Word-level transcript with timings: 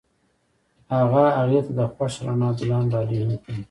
هغه 0.95 1.25
هغې 1.39 1.59
ته 1.65 1.71
د 1.79 1.81
خوښ 1.93 2.13
رڼا 2.25 2.49
ګلان 2.59 2.83
ډالۍ 2.91 3.17
هم 3.21 3.31
کړل. 3.43 3.57